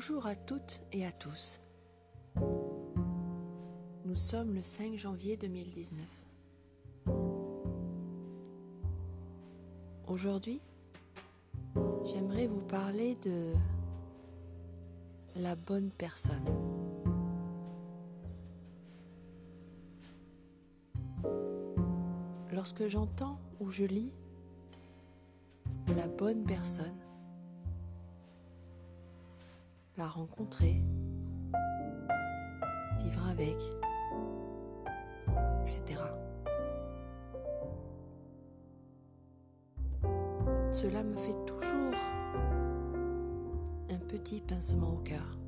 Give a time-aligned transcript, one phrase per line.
[0.00, 1.60] Bonjour à toutes et à tous.
[4.06, 6.26] Nous sommes le 5 janvier 2019.
[10.06, 10.62] Aujourd'hui,
[12.06, 13.52] j'aimerais vous parler de
[15.36, 16.46] la bonne personne.
[22.54, 24.14] Lorsque j'entends ou je lis
[25.94, 26.96] la bonne personne,
[30.08, 30.82] rencontrer,
[32.98, 33.56] vivre avec,
[35.62, 36.00] etc.
[40.72, 41.94] Cela me fait toujours
[43.90, 45.38] un petit pincement au cœur.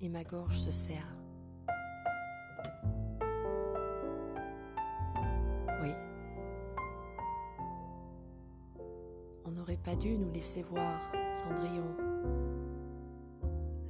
[0.00, 1.17] Et ma gorge se serre.
[9.84, 11.00] Pas dû nous laisser voir
[11.32, 11.96] Cendrillon,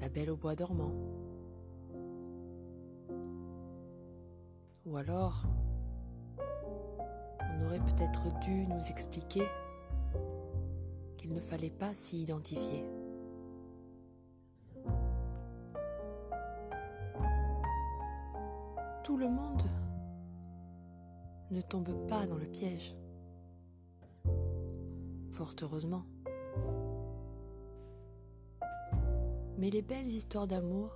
[0.01, 0.93] la belle au bois dormant.
[4.87, 5.45] Ou alors,
[6.39, 9.45] on aurait peut-être dû nous expliquer
[11.17, 12.85] qu'il ne fallait pas s'y identifier.
[19.03, 19.63] Tout le monde
[21.51, 22.95] ne tombe pas dans le piège.
[25.39, 26.05] Fort heureusement.
[29.57, 30.91] Mais les belles histoires d'amour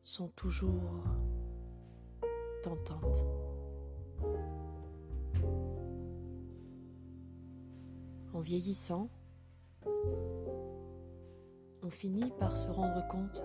[0.00, 1.02] sont toujours
[2.62, 3.24] tentantes.
[8.32, 9.10] En vieillissant,
[11.82, 13.44] on finit par se rendre compte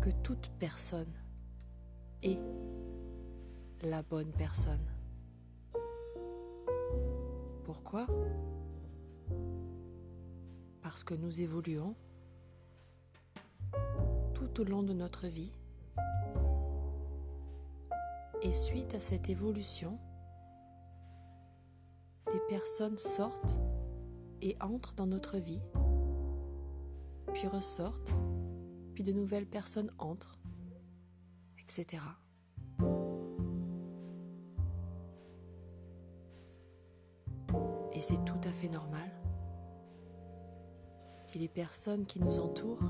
[0.00, 1.14] que toute personne
[2.24, 2.40] est
[3.82, 4.95] la bonne personne.
[7.66, 8.06] Pourquoi?
[10.82, 11.96] Parce que nous évoluons
[14.34, 15.50] tout au long de notre vie
[18.42, 19.98] et suite à cette évolution,
[22.32, 23.58] des personnes sortent
[24.42, 25.64] et entrent dans notre vie,
[27.34, 28.14] puis ressortent,
[28.94, 30.38] puis de nouvelles personnes entrent,
[31.58, 32.00] etc.
[37.96, 39.10] Et c'est tout à fait normal
[41.24, 42.84] si les personnes qui nous entourent,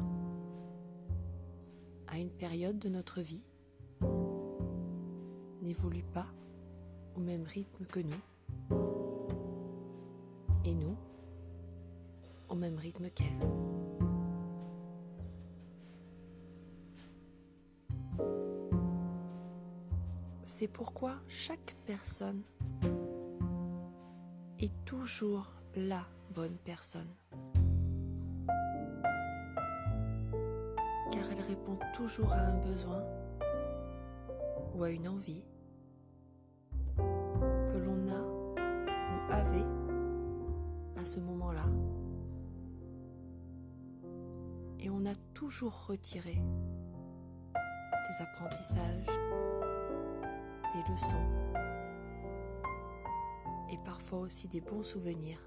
[2.09, 3.45] à une période de notre vie,
[5.63, 6.27] n'évoluent pas
[7.15, 8.21] au même rythme que nous,
[10.65, 10.97] et nous
[12.49, 13.49] au même rythme qu'elles.
[20.43, 22.43] C'est pourquoi chaque personne
[24.59, 26.03] est toujours la
[26.35, 27.09] bonne personne.
[31.11, 33.05] Car elle répond toujours à un besoin
[34.75, 35.45] ou à une envie
[36.97, 39.67] que l'on a ou avait
[41.01, 41.67] à ce moment-là.
[44.81, 46.35] Et on a toujours retiré
[47.55, 49.07] des apprentissages,
[50.75, 51.46] des leçons
[53.71, 55.41] et parfois aussi des bons souvenirs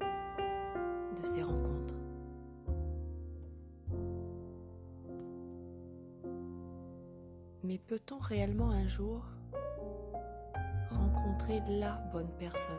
[0.00, 1.94] de ces rencontres.
[7.62, 9.24] Mais peut-on réellement un jour
[10.90, 12.74] rencontrer la bonne personne?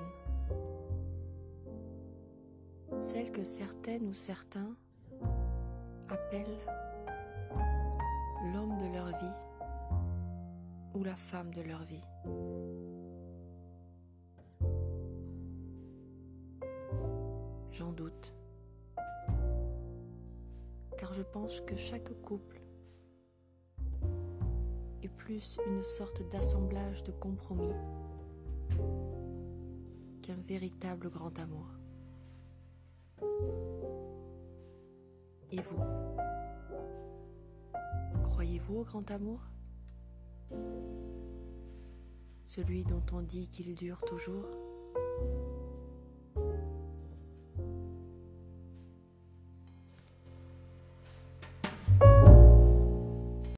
[2.98, 4.76] Celle que certaines ou certains
[6.08, 6.60] appellent
[8.54, 9.36] l'homme de leur vie
[10.94, 12.75] ou la femme de leur vie.
[21.16, 22.62] Je pense que chaque couple
[25.02, 27.72] est plus une sorte d'assemblage de compromis
[30.22, 31.68] qu'un véritable grand amour.
[35.52, 35.82] Et vous
[38.24, 39.40] Croyez-vous au grand amour?
[42.44, 44.50] Celui dont on dit qu'il dure toujours?